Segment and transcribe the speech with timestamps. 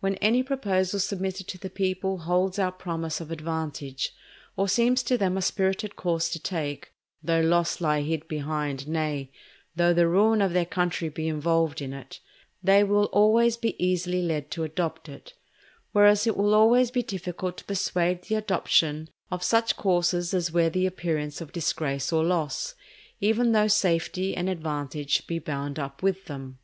[0.00, 4.12] When any proposal submitted to the people holds out promise of advantage,
[4.56, 9.30] or seems to them a spirited course to take, though loss lie hid behind, nay,
[9.76, 12.18] though the ruin of their country be involved in it,
[12.60, 15.34] they will always be easily led to adopt it;
[15.92, 20.68] whereas it will always be difficult to persuade the adoption of such courses as wear
[20.68, 22.74] the appearance of disgrace or loss,
[23.20, 26.58] even though safety and advantage be bound up with them.